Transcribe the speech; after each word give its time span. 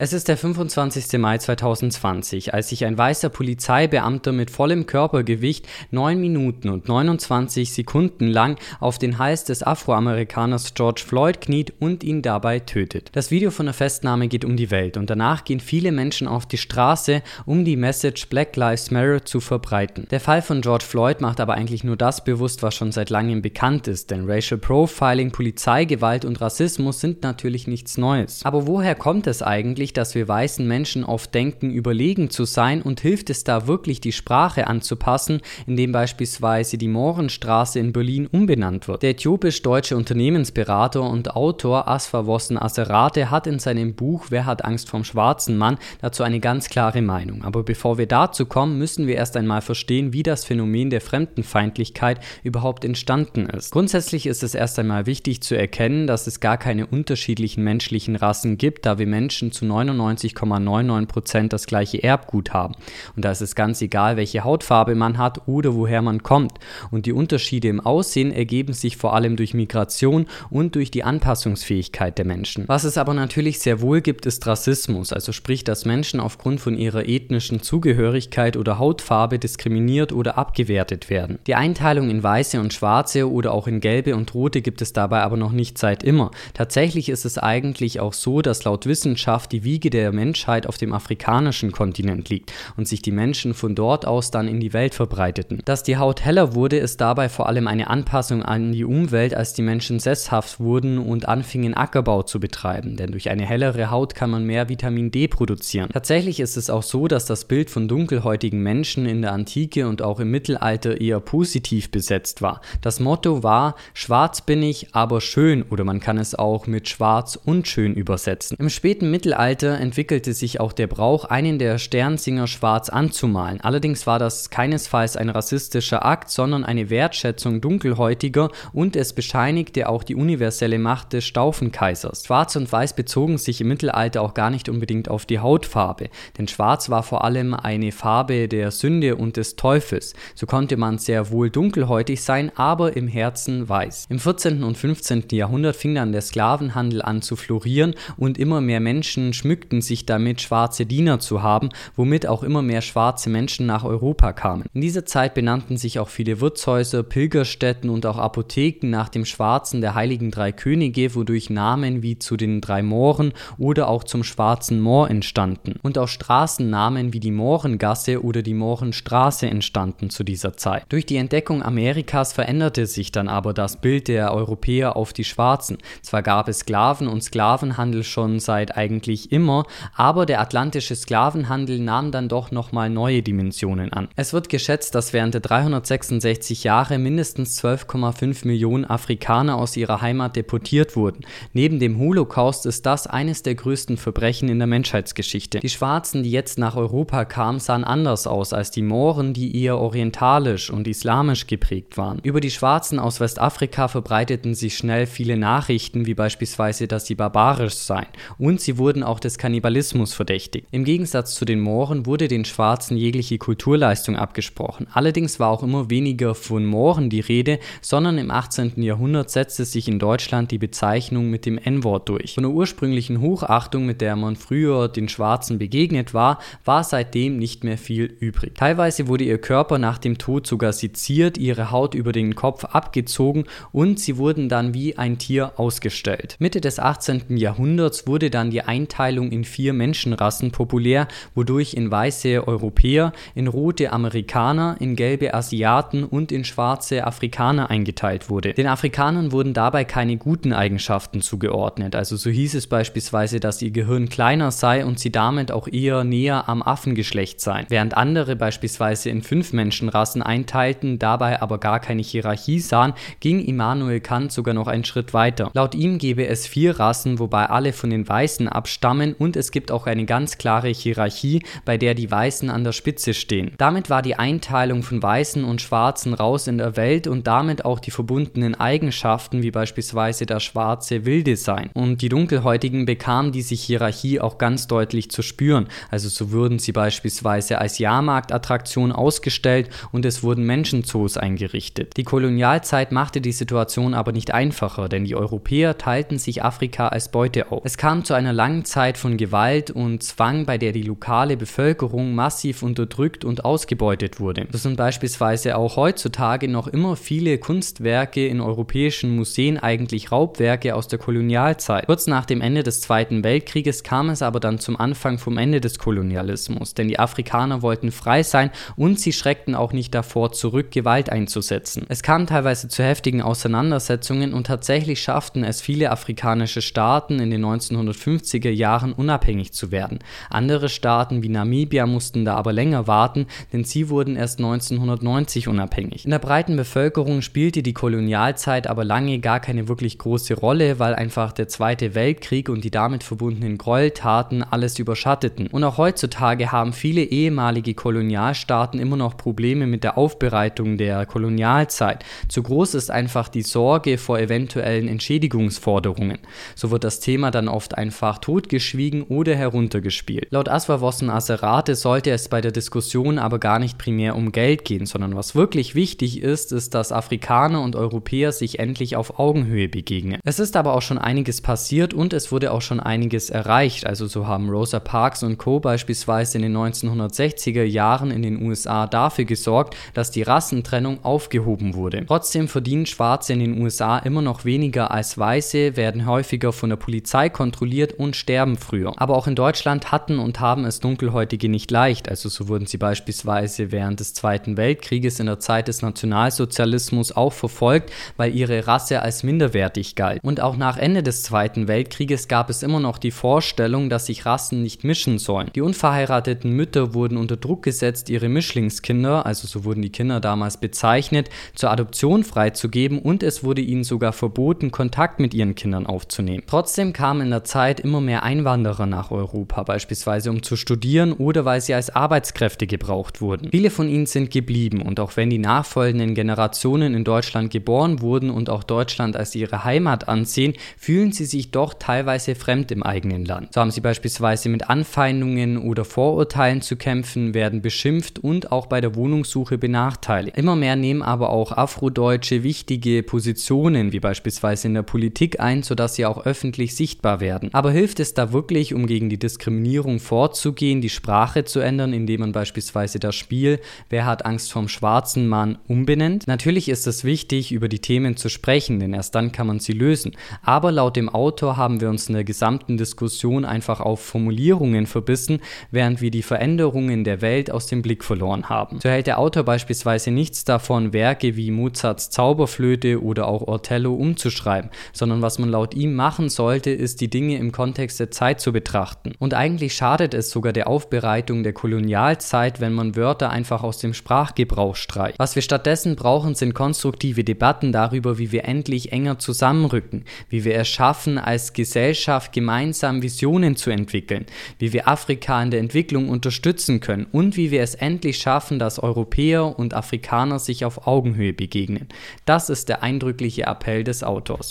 Es 0.00 0.12
ist 0.12 0.28
der 0.28 0.36
25. 0.36 1.18
Mai 1.18 1.38
2020, 1.38 2.54
als 2.54 2.68
sich 2.68 2.84
ein 2.84 2.96
weißer 2.96 3.30
Polizeibeamter 3.30 4.30
mit 4.30 4.48
vollem 4.48 4.86
Körpergewicht 4.86 5.66
9 5.90 6.20
Minuten 6.20 6.68
und 6.68 6.86
29 6.86 7.72
Sekunden 7.72 8.28
lang 8.28 8.60
auf 8.78 8.98
den 8.98 9.18
Hals 9.18 9.42
des 9.42 9.64
Afroamerikaners 9.64 10.74
George 10.74 11.02
Floyd 11.04 11.40
kniet 11.40 11.72
und 11.80 12.04
ihn 12.04 12.22
dabei 12.22 12.60
tötet. 12.60 13.10
Das 13.14 13.32
Video 13.32 13.50
von 13.50 13.66
der 13.66 13.72
Festnahme 13.72 14.28
geht 14.28 14.44
um 14.44 14.56
die 14.56 14.70
Welt 14.70 14.96
und 14.96 15.10
danach 15.10 15.42
gehen 15.42 15.58
viele 15.58 15.90
Menschen 15.90 16.28
auf 16.28 16.46
die 16.46 16.58
Straße, 16.58 17.20
um 17.44 17.64
die 17.64 17.76
Message 17.76 18.28
Black 18.28 18.54
Lives 18.54 18.92
Matter 18.92 19.24
zu 19.24 19.40
verbreiten. 19.40 20.06
Der 20.12 20.20
Fall 20.20 20.42
von 20.42 20.60
George 20.60 20.84
Floyd 20.84 21.20
macht 21.20 21.40
aber 21.40 21.54
eigentlich 21.54 21.82
nur 21.82 21.96
das 21.96 22.22
bewusst, 22.22 22.62
was 22.62 22.76
schon 22.76 22.92
seit 22.92 23.10
langem 23.10 23.42
bekannt 23.42 23.88
ist, 23.88 24.12
denn 24.12 24.30
Racial 24.30 24.60
Profiling, 24.60 25.32
Polizeigewalt 25.32 26.24
und 26.24 26.40
Rassismus 26.40 27.00
sind 27.00 27.24
natürlich 27.24 27.66
nichts 27.66 27.98
Neues. 27.98 28.44
Aber 28.44 28.68
woher 28.68 28.94
kommt 28.94 29.26
es 29.26 29.42
eigentlich, 29.42 29.87
wirklich, 29.88 29.92
dass 29.94 30.14
wir 30.14 30.28
weißen 30.28 30.66
Menschen 30.66 31.04
oft 31.04 31.34
denken, 31.34 31.70
überlegen 31.70 32.30
zu 32.30 32.44
sein 32.44 32.82
und 32.82 33.00
hilft 33.00 33.30
es 33.30 33.44
da 33.44 33.66
wirklich, 33.66 34.00
die 34.00 34.12
Sprache 34.12 34.66
anzupassen, 34.66 35.40
indem 35.66 35.92
beispielsweise 35.92 36.76
die 36.78 36.88
Mohrenstraße 36.88 37.78
in 37.78 37.92
Berlin 37.92 38.26
umbenannt 38.26 38.88
wird. 38.88 39.02
Der 39.02 39.10
äthiopisch-deutsche 39.10 39.96
Unternehmensberater 39.96 41.02
und 41.02 41.34
Autor 41.34 41.88
Asfa 41.88 42.26
Wossen 42.26 42.58
Aserate 42.58 43.30
hat 43.30 43.46
in 43.46 43.58
seinem 43.58 43.94
Buch 43.94 44.26
Wer 44.30 44.44
hat 44.44 44.64
Angst 44.64 44.90
vom 44.90 45.04
schwarzen 45.04 45.56
Mann 45.56 45.78
dazu 46.00 46.22
eine 46.22 46.40
ganz 46.40 46.68
klare 46.68 47.02
Meinung. 47.02 47.44
Aber 47.44 47.62
bevor 47.62 47.96
wir 47.98 48.06
dazu 48.06 48.46
kommen, 48.46 48.78
müssen 48.78 49.06
wir 49.06 49.14
erst 49.14 49.36
einmal 49.36 49.62
verstehen, 49.62 50.12
wie 50.12 50.22
das 50.22 50.44
Phänomen 50.44 50.90
der 50.90 51.00
Fremdenfeindlichkeit 51.00 52.20
überhaupt 52.42 52.84
entstanden 52.84 53.48
ist. 53.48 53.72
Grundsätzlich 53.72 54.26
ist 54.26 54.42
es 54.42 54.54
erst 54.54 54.78
einmal 54.78 55.06
wichtig 55.06 55.40
zu 55.42 55.56
erkennen, 55.56 56.06
dass 56.06 56.26
es 56.26 56.40
gar 56.40 56.58
keine 56.58 56.86
unterschiedlichen 56.86 57.64
menschlichen 57.64 58.16
Rassen 58.16 58.58
gibt, 58.58 58.84
da 58.84 58.98
wir 58.98 59.06
Menschen 59.06 59.52
zu 59.52 59.64
99,99% 59.82 61.48
das 61.48 61.66
gleiche 61.66 62.02
Erbgut 62.02 62.52
haben. 62.52 62.74
Und 63.16 63.24
da 63.24 63.30
ist 63.30 63.40
es 63.40 63.54
ganz 63.54 63.80
egal, 63.82 64.16
welche 64.16 64.44
Hautfarbe 64.44 64.94
man 64.94 65.18
hat 65.18 65.46
oder 65.46 65.74
woher 65.74 66.02
man 66.02 66.22
kommt. 66.22 66.52
Und 66.90 67.06
die 67.06 67.12
Unterschiede 67.12 67.68
im 67.68 67.80
Aussehen 67.80 68.32
ergeben 68.32 68.72
sich 68.72 68.96
vor 68.96 69.14
allem 69.14 69.36
durch 69.36 69.54
Migration 69.54 70.26
und 70.50 70.74
durch 70.74 70.90
die 70.90 71.04
Anpassungsfähigkeit 71.04 72.18
der 72.18 72.24
Menschen. 72.24 72.64
Was 72.66 72.84
es 72.84 72.98
aber 72.98 73.14
natürlich 73.14 73.60
sehr 73.60 73.80
wohl 73.80 74.00
gibt, 74.00 74.26
ist 74.26 74.46
Rassismus, 74.46 75.12
also 75.12 75.32
sprich, 75.32 75.64
dass 75.64 75.84
Menschen 75.84 76.20
aufgrund 76.20 76.60
von 76.60 76.76
ihrer 76.76 77.08
ethnischen 77.08 77.62
Zugehörigkeit 77.62 78.56
oder 78.56 78.78
Hautfarbe 78.78 79.38
diskriminiert 79.38 80.12
oder 80.12 80.38
abgewertet 80.38 81.10
werden. 81.10 81.38
Die 81.46 81.54
Einteilung 81.54 82.10
in 82.10 82.22
weiße 82.22 82.60
und 82.60 82.72
schwarze 82.72 83.30
oder 83.30 83.52
auch 83.52 83.66
in 83.66 83.80
gelbe 83.80 84.16
und 84.16 84.34
rote 84.34 84.62
gibt 84.62 84.82
es 84.82 84.92
dabei 84.92 85.22
aber 85.22 85.36
noch 85.36 85.52
nicht 85.52 85.78
seit 85.78 86.02
immer. 86.02 86.30
Tatsächlich 86.54 87.08
ist 87.08 87.24
es 87.24 87.38
eigentlich 87.38 88.00
auch 88.00 88.12
so, 88.12 88.42
dass 88.42 88.64
laut 88.64 88.86
Wissenschaft 88.86 89.52
die 89.52 89.64
Wiege 89.68 89.90
der 89.90 90.12
Menschheit 90.12 90.66
auf 90.66 90.78
dem 90.78 90.94
afrikanischen 90.94 91.72
Kontinent 91.72 92.30
liegt 92.30 92.54
und 92.78 92.88
sich 92.88 93.02
die 93.02 93.10
Menschen 93.10 93.52
von 93.52 93.74
dort 93.74 94.06
aus 94.06 94.30
dann 94.30 94.48
in 94.48 94.60
die 94.60 94.72
Welt 94.72 94.94
verbreiteten. 94.94 95.60
Dass 95.66 95.82
die 95.82 95.98
Haut 95.98 96.24
heller 96.24 96.54
wurde, 96.54 96.78
ist 96.78 97.02
dabei 97.02 97.28
vor 97.28 97.48
allem 97.48 97.68
eine 97.68 97.90
Anpassung 97.90 98.42
an 98.42 98.72
die 98.72 98.86
Umwelt, 98.86 99.34
als 99.34 99.52
die 99.52 99.60
Menschen 99.60 100.00
sesshaft 100.00 100.58
wurden 100.58 100.96
und 100.96 101.28
anfingen 101.28 101.74
Ackerbau 101.74 102.22
zu 102.22 102.40
betreiben, 102.40 102.96
denn 102.96 103.10
durch 103.10 103.28
eine 103.28 103.44
hellere 103.44 103.90
Haut 103.90 104.14
kann 104.14 104.30
man 104.30 104.44
mehr 104.44 104.70
Vitamin 104.70 105.10
D 105.10 105.28
produzieren. 105.28 105.90
Tatsächlich 105.92 106.40
ist 106.40 106.56
es 106.56 106.70
auch 106.70 106.82
so, 106.82 107.06
dass 107.06 107.26
das 107.26 107.44
Bild 107.44 107.68
von 107.68 107.88
dunkelhäutigen 107.88 108.62
Menschen 108.62 109.04
in 109.04 109.20
der 109.20 109.32
Antike 109.32 109.86
und 109.86 110.00
auch 110.00 110.18
im 110.18 110.30
Mittelalter 110.30 110.98
eher 110.98 111.20
positiv 111.20 111.90
besetzt 111.90 112.40
war. 112.40 112.62
Das 112.80 113.00
Motto 113.00 113.42
war, 113.42 113.74
schwarz 113.92 114.40
bin 114.40 114.62
ich, 114.62 114.94
aber 114.94 115.20
schön 115.20 115.62
oder 115.64 115.84
man 115.84 116.00
kann 116.00 116.16
es 116.16 116.34
auch 116.34 116.66
mit 116.66 116.88
schwarz 116.88 117.36
und 117.36 117.68
schön 117.68 117.92
übersetzen. 117.92 118.56
Im 118.58 118.70
späten 118.70 119.10
Mittelalter 119.10 119.57
Mittelalter 119.58 119.82
entwickelte 119.82 120.34
sich 120.34 120.60
auch 120.60 120.72
der 120.72 120.86
Brauch, 120.86 121.24
einen 121.24 121.58
der 121.58 121.78
Sternsinger 121.78 122.46
schwarz 122.46 122.88
anzumalen. 122.88 123.60
Allerdings 123.60 124.06
war 124.06 124.20
das 124.20 124.50
keinesfalls 124.50 125.16
ein 125.16 125.30
rassistischer 125.30 126.04
Akt, 126.04 126.30
sondern 126.30 126.64
eine 126.64 126.90
Wertschätzung 126.90 127.60
Dunkelhäutiger 127.60 128.50
und 128.72 128.94
es 128.94 129.12
bescheinigte 129.12 129.88
auch 129.88 130.04
die 130.04 130.14
universelle 130.14 130.78
Macht 130.78 131.12
des 131.12 131.24
Staufenkaisers. 131.24 132.26
Schwarz 132.26 132.54
und 132.54 132.70
Weiß 132.70 132.94
bezogen 132.94 133.36
sich 133.36 133.60
im 133.60 133.66
Mittelalter 133.66 134.22
auch 134.22 134.32
gar 134.34 134.50
nicht 134.50 134.68
unbedingt 134.68 135.08
auf 135.08 135.26
die 135.26 135.40
Hautfarbe, 135.40 136.08
denn 136.36 136.46
Schwarz 136.46 136.88
war 136.88 137.02
vor 137.02 137.24
allem 137.24 137.52
eine 137.54 137.90
Farbe 137.90 138.46
der 138.46 138.70
Sünde 138.70 139.16
und 139.16 139.36
des 139.36 139.56
Teufels. 139.56 140.14
So 140.36 140.46
konnte 140.46 140.76
man 140.76 140.98
sehr 140.98 141.32
wohl 141.32 141.50
dunkelhäutig 141.50 142.22
sein, 142.22 142.52
aber 142.54 142.96
im 142.96 143.08
Herzen 143.08 143.68
weiß. 143.68 144.06
Im 144.08 144.20
14. 144.20 144.62
und 144.62 144.78
15. 144.78 145.24
Jahrhundert 145.32 145.74
fing 145.74 145.96
dann 145.96 146.12
der 146.12 146.22
Sklavenhandel 146.22 147.02
an 147.02 147.22
zu 147.22 147.34
florieren 147.34 147.96
und 148.16 148.38
immer 148.38 148.60
mehr 148.60 148.78
Menschen 148.78 149.32
schmückten 149.32 149.47
sich 149.80 150.06
damit, 150.06 150.40
schwarze 150.40 150.86
Diener 150.86 151.20
zu 151.20 151.42
haben, 151.42 151.70
womit 151.96 152.26
auch 152.26 152.42
immer 152.42 152.62
mehr 152.62 152.82
schwarze 152.82 153.30
Menschen 153.30 153.66
nach 153.66 153.84
Europa 153.84 154.32
kamen. 154.32 154.64
In 154.74 154.80
dieser 154.80 155.06
Zeit 155.06 155.34
benannten 155.34 155.76
sich 155.76 155.98
auch 155.98 156.08
viele 156.08 156.40
Wirtshäuser, 156.40 157.02
Pilgerstätten 157.02 157.90
und 157.90 158.06
auch 158.06 158.18
Apotheken 158.18 158.90
nach 158.90 159.08
dem 159.08 159.24
Schwarzen 159.24 159.80
der 159.80 159.94
Heiligen 159.94 160.30
Drei 160.30 160.52
Könige, 160.52 161.14
wodurch 161.14 161.50
Namen 161.50 162.02
wie 162.02 162.18
zu 162.18 162.36
den 162.36 162.60
drei 162.60 162.82
Mooren 162.82 163.32
oder 163.58 163.88
auch 163.88 164.04
zum 164.04 164.24
Schwarzen 164.24 164.80
Moor 164.80 165.10
entstanden. 165.10 165.76
Und 165.82 165.98
auch 165.98 166.08
Straßennamen 166.08 167.12
wie 167.12 167.20
die 167.20 167.30
Mohrengasse 167.30 168.22
oder 168.22 168.42
die 168.42 168.54
Mohrenstraße 168.54 169.46
entstanden 169.46 170.10
zu 170.10 170.24
dieser 170.24 170.56
Zeit. 170.56 170.84
Durch 170.88 171.06
die 171.06 171.16
Entdeckung 171.16 171.62
Amerikas 171.62 172.32
veränderte 172.32 172.86
sich 172.86 173.12
dann 173.12 173.28
aber 173.28 173.54
das 173.54 173.80
Bild 173.80 174.08
der 174.08 174.34
Europäer 174.34 174.96
auf 174.96 175.12
die 175.12 175.24
Schwarzen. 175.24 175.78
Zwar 176.02 176.22
gab 176.22 176.48
es 176.48 176.60
Sklaven 176.60 177.08
und 177.08 177.22
Sklavenhandel 177.22 178.02
schon 178.04 178.40
seit 178.40 178.76
eigentlich 178.76 179.27
immer 179.30 179.64
aber 179.94 180.26
der 180.26 180.40
atlantische 180.40 180.94
Sklavenhandel 180.94 181.78
nahm 181.78 182.12
dann 182.12 182.28
doch 182.28 182.50
nochmal 182.50 182.90
neue 182.90 183.22
Dimensionen 183.22 183.92
an. 183.92 184.08
Es 184.16 184.32
wird 184.32 184.48
geschätzt, 184.48 184.94
dass 184.94 185.12
während 185.12 185.34
der 185.34 185.40
366 185.40 186.64
Jahre 186.64 186.98
mindestens 186.98 187.62
12,5 187.62 188.46
Millionen 188.46 188.84
Afrikaner 188.84 189.56
aus 189.56 189.76
ihrer 189.76 190.00
Heimat 190.00 190.36
deportiert 190.36 190.96
wurden. 190.96 191.24
Neben 191.52 191.78
dem 191.78 191.98
Holocaust 191.98 192.66
ist 192.66 192.86
das 192.86 193.06
eines 193.06 193.42
der 193.42 193.54
größten 193.54 193.96
Verbrechen 193.96 194.48
in 194.48 194.58
der 194.58 194.66
Menschheitsgeschichte. 194.66 195.60
Die 195.60 195.68
Schwarzen, 195.68 196.22
die 196.22 196.30
jetzt 196.30 196.58
nach 196.58 196.76
Europa 196.76 197.24
kamen, 197.24 197.60
sahen 197.60 197.84
anders 197.84 198.26
aus 198.26 198.52
als 198.52 198.70
die 198.70 198.82
Mohren, 198.82 199.34
die 199.34 199.60
eher 199.62 199.78
orientalisch 199.78 200.70
und 200.70 200.86
islamisch 200.86 201.46
geprägt 201.46 201.96
waren. 201.96 202.20
Über 202.22 202.40
die 202.40 202.50
Schwarzen 202.50 202.98
aus 202.98 203.20
Westafrika 203.20 203.88
verbreiteten 203.88 204.54
sich 204.54 204.76
schnell 204.76 205.06
viele 205.06 205.36
Nachrichten, 205.36 206.06
wie 206.06 206.14
beispielsweise, 206.14 206.88
dass 206.88 207.06
sie 207.06 207.14
barbarisch 207.14 207.74
seien. 207.74 208.06
Und 208.38 208.60
sie 208.60 208.78
wurden 208.78 209.02
auch 209.02 209.17
des 209.20 209.38
Kannibalismus 209.38 210.14
verdächtigt. 210.14 210.66
Im 210.70 210.84
Gegensatz 210.84 211.34
zu 211.34 211.44
den 211.44 211.60
Mohren 211.60 212.06
wurde 212.06 212.28
den 212.28 212.44
Schwarzen 212.44 212.96
jegliche 212.96 213.38
Kulturleistung 213.38 214.16
abgesprochen. 214.16 214.86
Allerdings 214.92 215.40
war 215.40 215.50
auch 215.50 215.62
immer 215.62 215.90
weniger 215.90 216.34
von 216.34 216.64
Mohren 216.64 217.10
die 217.10 217.20
Rede, 217.20 217.58
sondern 217.80 218.18
im 218.18 218.30
18. 218.30 218.82
Jahrhundert 218.82 219.30
setzte 219.30 219.64
sich 219.64 219.88
in 219.88 219.98
Deutschland 219.98 220.50
die 220.50 220.58
Bezeichnung 220.58 221.30
mit 221.30 221.46
dem 221.46 221.58
N-Wort 221.58 222.08
durch. 222.08 222.34
Von 222.34 222.44
der 222.44 222.52
ursprünglichen 222.52 223.20
Hochachtung, 223.20 223.86
mit 223.86 224.00
der 224.00 224.16
man 224.16 224.36
früher 224.36 224.88
den 224.88 225.08
Schwarzen 225.08 225.58
begegnet 225.58 226.14
war, 226.14 226.38
war 226.64 226.84
seitdem 226.84 227.38
nicht 227.38 227.64
mehr 227.64 227.78
viel 227.78 228.04
übrig. 228.04 228.54
Teilweise 228.54 229.08
wurde 229.08 229.24
ihr 229.24 229.38
Körper 229.38 229.78
nach 229.78 229.98
dem 229.98 230.18
Tod 230.18 230.46
sogar 230.46 230.72
seziert, 230.72 231.38
ihre 231.38 231.70
Haut 231.70 231.94
über 231.94 232.12
den 232.12 232.34
Kopf 232.34 232.64
abgezogen 232.64 233.44
und 233.72 234.00
sie 234.00 234.16
wurden 234.18 234.48
dann 234.48 234.74
wie 234.74 234.96
ein 234.96 235.18
Tier 235.18 235.52
ausgestellt. 235.56 236.36
Mitte 236.38 236.60
des 236.60 236.78
18. 236.78 237.36
Jahrhunderts 237.36 238.06
wurde 238.06 238.30
dann 238.30 238.50
die 238.50 238.62
Einteilung 238.62 239.07
Einteilung 239.08 239.32
in 239.32 239.44
vier 239.44 239.72
Menschenrassen 239.72 240.50
populär, 240.50 241.08
wodurch 241.34 241.72
in 241.72 241.90
weiße 241.90 242.46
Europäer, 242.46 243.12
in 243.34 243.46
rote 243.46 243.90
Amerikaner, 243.90 244.76
in 244.80 244.96
gelbe 244.96 245.32
Asiaten 245.32 246.04
und 246.04 246.30
in 246.30 246.44
schwarze 246.44 247.06
Afrikaner 247.06 247.70
eingeteilt 247.70 248.28
wurde. 248.28 248.52
Den 248.52 248.66
Afrikanern 248.66 249.32
wurden 249.32 249.54
dabei 249.54 249.84
keine 249.84 250.18
guten 250.18 250.52
Eigenschaften 250.52 251.22
zugeordnet, 251.22 251.96
also 251.96 252.16
so 252.16 252.28
hieß 252.28 252.54
es 252.54 252.66
beispielsweise, 252.66 253.40
dass 253.40 253.62
ihr 253.62 253.70
Gehirn 253.70 254.10
kleiner 254.10 254.50
sei 254.50 254.84
und 254.84 254.98
sie 254.98 255.10
damit 255.10 255.52
auch 255.52 255.68
eher 255.68 256.04
näher 256.04 256.46
am 256.46 256.62
Affengeschlecht 256.62 257.40
seien, 257.40 257.64
während 257.70 257.96
andere 257.96 258.36
beispielsweise 258.36 259.08
in 259.08 259.22
fünf 259.22 259.54
Menschenrassen 259.54 260.22
einteilten, 260.22 260.98
dabei 260.98 261.40
aber 261.40 261.56
gar 261.56 261.80
keine 261.80 262.02
Hierarchie 262.02 262.60
sahen, 262.60 262.92
ging 263.20 263.40
Immanuel 263.42 264.00
Kant 264.00 264.32
sogar 264.32 264.52
noch 264.52 264.66
einen 264.66 264.84
Schritt 264.84 265.14
weiter. 265.14 265.50
Laut 265.54 265.74
ihm 265.74 265.96
gäbe 265.96 266.26
es 266.26 266.46
vier 266.46 266.78
Rassen, 266.78 267.18
wobei 267.18 267.46
alle 267.46 267.72
von 267.72 267.88
den 267.88 268.06
Weißen 268.06 268.48
abstammen, 268.58 268.97
Namen 268.98 269.14
und 269.14 269.36
es 269.36 269.50
gibt 269.52 269.70
auch 269.70 269.86
eine 269.86 270.04
ganz 270.04 270.38
klare 270.38 270.68
Hierarchie, 270.68 271.42
bei 271.64 271.78
der 271.78 271.94
die 271.94 272.10
Weißen 272.10 272.50
an 272.50 272.64
der 272.64 272.72
Spitze 272.72 273.14
stehen. 273.14 273.52
Damit 273.58 273.90
war 273.90 274.02
die 274.02 274.16
Einteilung 274.16 274.82
von 274.82 275.02
Weißen 275.02 275.44
und 275.44 275.60
Schwarzen 275.60 276.14
raus 276.14 276.46
in 276.48 276.58
der 276.58 276.76
Welt 276.76 277.06
und 277.06 277.26
damit 277.26 277.64
auch 277.64 277.78
die 277.78 277.90
verbundenen 277.90 278.54
Eigenschaften, 278.54 279.42
wie 279.42 279.50
beispielsweise 279.50 280.26
das 280.26 280.42
schwarze 280.42 281.04
Wilde 281.04 281.36
sein. 281.36 281.70
Und 281.74 282.02
die 282.02 282.08
Dunkelhäutigen 282.08 282.86
bekamen 282.86 283.32
diese 283.32 283.54
Hierarchie 283.54 284.20
auch 284.20 284.38
ganz 284.38 284.66
deutlich 284.66 285.10
zu 285.10 285.22
spüren. 285.22 285.68
Also 285.90 286.08
so 286.08 286.32
wurden 286.32 286.58
sie 286.58 286.72
beispielsweise 286.72 287.58
als 287.58 287.78
Jahrmarktattraktion 287.78 288.92
ausgestellt 288.92 289.70
und 289.92 290.04
es 290.04 290.22
wurden 290.22 290.44
Menschenzoos 290.44 291.16
eingerichtet. 291.16 291.96
Die 291.96 292.04
Kolonialzeit 292.04 292.92
machte 292.92 293.20
die 293.20 293.32
Situation 293.32 293.94
aber 293.94 294.12
nicht 294.12 294.32
einfacher, 294.34 294.88
denn 294.88 295.04
die 295.04 295.14
Europäer 295.14 295.78
teilten 295.78 296.18
sich 296.18 296.42
Afrika 296.42 296.88
als 296.88 297.10
Beute 297.10 297.52
auf. 297.52 297.62
Es 297.64 297.76
kam 297.76 298.04
zu 298.04 298.14
einer 298.14 298.32
langen 298.32 298.64
Zeit 298.64 298.87
Zeit 298.88 298.96
von 298.96 299.18
Gewalt 299.18 299.70
und 299.70 300.02
Zwang, 300.02 300.46
bei 300.46 300.56
der 300.56 300.72
die 300.72 300.82
lokale 300.82 301.36
Bevölkerung 301.36 302.14
massiv 302.14 302.62
unterdrückt 302.62 303.22
und 303.22 303.44
ausgebeutet 303.44 304.18
wurde. 304.18 304.46
So 304.50 304.56
sind 304.56 304.78
beispielsweise 304.78 305.58
auch 305.58 305.76
heutzutage 305.76 306.48
noch 306.48 306.68
immer 306.68 306.96
viele 306.96 307.36
Kunstwerke 307.36 308.26
in 308.26 308.40
europäischen 308.40 309.14
Museen 309.14 309.58
eigentlich 309.58 310.10
Raubwerke 310.10 310.74
aus 310.74 310.88
der 310.88 310.98
Kolonialzeit. 310.98 311.84
Kurz 311.84 312.06
nach 312.06 312.24
dem 312.24 312.40
Ende 312.40 312.62
des 312.62 312.80
Zweiten 312.80 313.22
Weltkrieges 313.22 313.82
kam 313.82 314.08
es 314.08 314.22
aber 314.22 314.40
dann 314.40 314.58
zum 314.58 314.80
Anfang 314.80 315.18
vom 315.18 315.36
Ende 315.36 315.60
des 315.60 315.78
Kolonialismus, 315.78 316.72
denn 316.72 316.88
die 316.88 316.98
Afrikaner 316.98 317.60
wollten 317.60 317.92
frei 317.92 318.22
sein 318.22 318.50
und 318.76 318.98
sie 318.98 319.12
schreckten 319.12 319.54
auch 319.54 319.74
nicht 319.74 319.94
davor 319.94 320.32
zurück, 320.32 320.70
Gewalt 320.70 321.10
einzusetzen. 321.10 321.84
Es 321.90 322.02
kam 322.02 322.26
teilweise 322.26 322.68
zu 322.68 322.82
heftigen 322.82 323.20
Auseinandersetzungen 323.20 324.32
und 324.32 324.46
tatsächlich 324.46 325.02
schafften 325.02 325.44
es 325.44 325.60
viele 325.60 325.90
afrikanische 325.90 326.62
Staaten 326.62 327.18
in 327.18 327.30
den 327.30 327.44
1950er 327.44 328.48
Jahren 328.48 328.77
unabhängig 328.82 329.52
zu 329.52 329.70
werden. 329.70 329.98
Andere 330.30 330.68
Staaten 330.68 331.22
wie 331.22 331.28
Namibia 331.28 331.86
mussten 331.86 332.24
da 332.24 332.34
aber 332.34 332.52
länger 332.52 332.86
warten, 332.86 333.26
denn 333.52 333.64
sie 333.64 333.88
wurden 333.88 334.16
erst 334.16 334.38
1990 334.38 335.48
unabhängig. 335.48 336.04
In 336.04 336.10
der 336.10 336.18
breiten 336.18 336.56
Bevölkerung 336.56 337.22
spielte 337.22 337.62
die 337.62 337.72
Kolonialzeit 337.72 338.66
aber 338.66 338.84
lange 338.84 339.18
gar 339.18 339.40
keine 339.40 339.68
wirklich 339.68 339.98
große 339.98 340.34
Rolle, 340.34 340.78
weil 340.78 340.94
einfach 340.94 341.32
der 341.32 341.48
Zweite 341.48 341.94
Weltkrieg 341.94 342.48
und 342.48 342.64
die 342.64 342.70
damit 342.70 343.02
verbundenen 343.02 343.58
Gräueltaten 343.58 344.42
alles 344.42 344.78
überschatteten. 344.78 345.48
Und 345.48 345.64
auch 345.64 345.78
heutzutage 345.78 346.52
haben 346.52 346.72
viele 346.72 347.02
ehemalige 347.02 347.74
Kolonialstaaten 347.74 348.80
immer 348.80 348.96
noch 348.96 349.16
Probleme 349.16 349.66
mit 349.66 349.84
der 349.84 349.98
Aufbereitung 349.98 350.78
der 350.78 351.06
Kolonialzeit. 351.06 352.04
Zu 352.28 352.42
groß 352.42 352.74
ist 352.74 352.90
einfach 352.90 353.28
die 353.28 353.42
Sorge 353.42 353.98
vor 353.98 354.18
eventuellen 354.18 354.88
Entschädigungsforderungen. 354.88 356.18
So 356.54 356.70
wird 356.70 356.84
das 356.84 357.00
Thema 357.00 357.30
dann 357.30 357.48
oft 357.48 357.76
einfach 357.76 358.18
totgeschwiegen 358.68 359.02
oder 359.04 359.34
heruntergespielt. 359.34 360.28
Laut 360.30 360.48
Aswawossen 360.48 361.10
Aserate 361.10 361.74
sollte 361.74 362.10
es 362.10 362.28
bei 362.28 362.40
der 362.40 362.52
Diskussion 362.52 363.18
aber 363.18 363.38
gar 363.38 363.58
nicht 363.58 363.78
primär 363.78 364.16
um 364.16 364.32
Geld 364.32 364.64
gehen, 364.64 364.86
sondern 364.86 365.16
was 365.16 365.34
wirklich 365.34 365.74
wichtig 365.74 366.22
ist, 366.22 366.52
ist, 366.52 366.74
dass 366.74 366.92
Afrikaner 366.92 367.62
und 367.62 367.76
Europäer 367.76 368.32
sich 368.32 368.58
endlich 368.58 368.96
auf 368.96 369.18
Augenhöhe 369.18 369.68
begegnen. 369.68 370.20
Es 370.24 370.38
ist 370.38 370.56
aber 370.56 370.74
auch 370.74 370.82
schon 370.82 370.98
einiges 370.98 371.40
passiert 371.40 371.94
und 371.94 372.12
es 372.12 372.30
wurde 372.32 372.52
auch 372.52 372.62
schon 372.62 372.80
einiges 372.80 373.30
erreicht. 373.30 373.86
Also 373.86 374.06
so 374.06 374.26
haben 374.26 374.50
Rosa 374.50 374.80
Parks 374.80 375.22
und 375.22 375.38
Co. 375.38 375.60
beispielsweise 375.60 376.38
in 376.38 376.42
den 376.42 376.56
1960er 376.56 377.62
Jahren 377.62 378.10
in 378.10 378.22
den 378.22 378.42
USA 378.42 378.86
dafür 378.86 379.24
gesorgt, 379.24 379.76
dass 379.94 380.10
die 380.10 380.22
Rassentrennung 380.22 381.04
aufgehoben 381.04 381.74
wurde. 381.74 382.04
Trotzdem 382.06 382.48
verdienen 382.48 382.86
Schwarze 382.86 383.32
in 383.32 383.40
den 383.40 383.60
USA 383.60 383.98
immer 383.98 384.22
noch 384.22 384.44
weniger 384.44 384.90
als 384.90 385.16
Weiße, 385.18 385.76
werden 385.76 386.06
häufiger 386.06 386.52
von 386.52 386.70
der 386.70 386.76
Polizei 386.76 387.28
kontrolliert 387.28 387.92
und 387.92 388.16
sterben 388.18 388.57
früher. 388.58 388.92
Aber 388.96 389.16
auch 389.16 389.26
in 389.26 389.34
Deutschland 389.34 389.92
hatten 389.92 390.18
und 390.18 390.40
haben 390.40 390.64
es 390.64 390.80
Dunkelhäutige 390.80 391.48
nicht 391.48 391.70
leicht. 391.70 392.08
Also 392.08 392.28
so 392.28 392.48
wurden 392.48 392.66
sie 392.66 392.78
beispielsweise 392.78 393.72
während 393.72 394.00
des 394.00 394.14
Zweiten 394.14 394.56
Weltkrieges 394.56 395.20
in 395.20 395.26
der 395.26 395.38
Zeit 395.38 395.68
des 395.68 395.82
Nationalsozialismus 395.82 397.12
auch 397.12 397.32
verfolgt, 397.32 397.92
weil 398.16 398.34
ihre 398.34 398.66
Rasse 398.66 399.02
als 399.02 399.22
minderwertig 399.22 399.94
galt. 399.94 400.20
Und 400.22 400.40
auch 400.40 400.56
nach 400.56 400.76
Ende 400.76 401.02
des 401.02 401.22
Zweiten 401.22 401.68
Weltkrieges 401.68 402.28
gab 402.28 402.50
es 402.50 402.62
immer 402.62 402.80
noch 402.80 402.98
die 402.98 403.10
Vorstellung, 403.10 403.90
dass 403.90 404.06
sich 404.06 404.26
Rassen 404.26 404.62
nicht 404.62 404.84
mischen 404.84 405.18
sollen. 405.18 405.50
Die 405.54 405.60
unverheirateten 405.60 406.52
Mütter 406.52 406.94
wurden 406.94 407.16
unter 407.16 407.36
Druck 407.36 407.62
gesetzt, 407.62 408.10
ihre 408.10 408.28
Mischlingskinder, 408.28 409.26
also 409.26 409.46
so 409.46 409.64
wurden 409.64 409.82
die 409.82 409.92
Kinder 409.92 410.20
damals 410.20 410.56
bezeichnet, 410.56 411.30
zur 411.54 411.70
Adoption 411.70 412.24
freizugeben 412.24 412.98
und 412.98 413.22
es 413.22 413.44
wurde 413.44 413.62
ihnen 413.62 413.84
sogar 413.84 414.12
verboten, 414.12 414.70
Kontakt 414.70 415.20
mit 415.20 415.34
ihren 415.34 415.54
Kindern 415.54 415.86
aufzunehmen. 415.86 416.42
Trotzdem 416.46 416.92
kamen 416.92 417.20
in 417.22 417.30
der 417.30 417.44
Zeit 417.44 417.80
immer 417.80 418.00
mehr 418.00 418.22
Einwanderer 418.22 418.37
nach 418.42 419.10
Europa, 419.10 419.62
beispielsweise 419.62 420.30
um 420.30 420.42
zu 420.42 420.56
studieren 420.56 421.12
oder 421.12 421.44
weil 421.44 421.60
sie 421.60 421.74
als 421.74 421.94
Arbeitskräfte 421.94 422.66
gebraucht 422.66 423.20
wurden. 423.20 423.50
Viele 423.50 423.70
von 423.70 423.88
ihnen 423.88 424.06
sind 424.06 424.30
geblieben 424.30 424.82
und 424.82 425.00
auch 425.00 425.16
wenn 425.16 425.30
die 425.30 425.38
nachfolgenden 425.38 426.14
Generationen 426.14 426.94
in 426.94 427.04
Deutschland 427.04 427.50
geboren 427.50 428.00
wurden 428.00 428.30
und 428.30 428.50
auch 428.50 428.64
Deutschland 428.64 429.16
als 429.16 429.34
ihre 429.34 429.64
Heimat 429.64 430.08
ansehen, 430.08 430.54
fühlen 430.76 431.12
sie 431.12 431.24
sich 431.24 431.50
doch 431.50 431.74
teilweise 431.74 432.34
fremd 432.34 432.70
im 432.70 432.82
eigenen 432.82 433.24
Land. 433.24 433.54
So 433.54 433.60
haben 433.60 433.70
sie 433.70 433.80
beispielsweise 433.80 434.48
mit 434.48 434.68
Anfeindungen 434.68 435.58
oder 435.58 435.84
Vorurteilen 435.84 436.62
zu 436.62 436.76
kämpfen, 436.76 437.34
werden 437.34 437.62
beschimpft 437.62 438.18
und 438.18 438.52
auch 438.52 438.66
bei 438.66 438.80
der 438.80 438.94
Wohnungssuche 438.94 439.58
benachteiligt. 439.58 440.36
Immer 440.36 440.56
mehr 440.56 440.76
nehmen 440.76 441.02
aber 441.02 441.30
auch 441.30 441.52
Afrodeutsche 441.52 442.42
wichtige 442.42 443.02
Positionen, 443.02 443.92
wie 443.92 444.00
beispielsweise 444.00 444.68
in 444.68 444.74
der 444.74 444.82
Politik 444.82 445.40
ein, 445.40 445.62
sodass 445.62 445.94
sie 445.94 446.06
auch 446.06 446.24
öffentlich 446.24 446.74
sichtbar 446.74 447.20
werden. 447.20 447.50
Aber 447.52 447.70
hilft 447.70 448.00
es 448.00 448.14
wirklich, 448.32 448.74
um 448.74 448.86
gegen 448.86 449.08
die 449.08 449.18
Diskriminierung 449.18 450.00
vorzugehen, 450.00 450.80
die 450.80 450.88
Sprache 450.88 451.44
zu 451.44 451.60
ändern, 451.60 451.92
indem 451.92 452.20
man 452.20 452.32
beispielsweise 452.32 452.98
das 452.98 453.14
Spiel 453.14 453.60
Wer 453.88 454.06
hat 454.06 454.26
Angst 454.26 454.52
vom 454.52 454.68
schwarzen 454.68 455.28
Mann 455.28 455.58
umbenennt? 455.66 456.26
Natürlich 456.26 456.68
ist 456.68 456.86
es 456.86 457.04
wichtig, 457.04 457.52
über 457.52 457.68
die 457.68 457.78
Themen 457.78 458.16
zu 458.16 458.28
sprechen, 458.28 458.80
denn 458.80 458.94
erst 458.94 459.14
dann 459.14 459.32
kann 459.32 459.46
man 459.46 459.60
sie 459.60 459.72
lösen. 459.72 460.12
Aber 460.42 460.72
laut 460.72 460.96
dem 460.96 461.08
Autor 461.08 461.56
haben 461.56 461.80
wir 461.80 461.88
uns 461.88 462.08
in 462.08 462.14
der 462.14 462.24
gesamten 462.24 462.76
Diskussion 462.76 463.44
einfach 463.44 463.80
auf 463.80 464.00
Formulierungen 464.00 464.86
verbissen, 464.86 465.40
während 465.70 466.00
wir 466.00 466.10
die 466.10 466.22
Veränderungen 466.22 467.04
der 467.04 467.20
Welt 467.20 467.50
aus 467.50 467.66
dem 467.66 467.82
Blick 467.82 468.04
verloren 468.04 468.48
haben. 468.48 468.80
So 468.80 468.88
hält 468.88 469.06
der 469.06 469.18
Autor 469.18 469.44
beispielsweise 469.44 470.10
nichts 470.10 470.44
davon, 470.44 470.92
Werke 470.92 471.36
wie 471.36 471.50
Mozarts 471.50 472.10
Zauberflöte 472.10 473.02
oder 473.02 473.28
auch 473.28 473.42
Ortello 473.42 473.94
umzuschreiben, 473.94 474.70
sondern 474.92 475.22
was 475.22 475.38
man 475.38 475.48
laut 475.48 475.74
ihm 475.74 475.94
machen 475.94 476.28
sollte, 476.28 476.70
ist 476.70 477.00
die 477.00 477.08
Dinge 477.08 477.38
im 477.38 477.52
Kontext 477.52 478.00
der 478.00 478.10
Zeit 478.18 478.40
zu 478.40 478.52
betrachten. 478.52 479.12
Und 479.20 479.32
eigentlich 479.32 479.76
schadet 479.76 480.12
es 480.12 480.30
sogar 480.30 480.52
der 480.52 480.66
Aufbereitung 480.66 481.44
der 481.44 481.52
Kolonialzeit, 481.52 482.60
wenn 482.60 482.72
man 482.72 482.96
Wörter 482.96 483.30
einfach 483.30 483.62
aus 483.62 483.78
dem 483.78 483.94
Sprachgebrauch 483.94 484.74
streicht. 484.74 485.20
Was 485.20 485.36
wir 485.36 485.42
stattdessen 485.42 485.94
brauchen, 485.94 486.34
sind 486.34 486.52
konstruktive 486.52 487.22
Debatten 487.22 487.70
darüber, 487.70 488.18
wie 488.18 488.32
wir 488.32 488.44
endlich 488.44 488.90
enger 488.90 489.20
zusammenrücken, 489.20 490.04
wie 490.30 490.42
wir 490.42 490.56
es 490.56 490.66
schaffen, 490.66 491.16
als 491.16 491.52
Gesellschaft 491.52 492.32
gemeinsam 492.32 493.02
Visionen 493.02 493.54
zu 493.54 493.70
entwickeln, 493.70 494.26
wie 494.58 494.72
wir 494.72 494.88
Afrika 494.88 495.40
in 495.40 495.52
der 495.52 495.60
Entwicklung 495.60 496.08
unterstützen 496.08 496.80
können 496.80 497.06
und 497.12 497.36
wie 497.36 497.52
wir 497.52 497.62
es 497.62 497.76
endlich 497.76 498.18
schaffen, 498.18 498.58
dass 498.58 498.80
Europäer 498.80 499.56
und 499.56 499.74
Afrikaner 499.74 500.40
sich 500.40 500.64
auf 500.64 500.88
Augenhöhe 500.88 501.32
begegnen. 501.32 501.86
Das 502.24 502.50
ist 502.50 502.68
der 502.68 502.82
eindrückliche 502.82 503.44
Appell 503.44 503.84
des 503.84 504.02
Autors. 504.02 504.46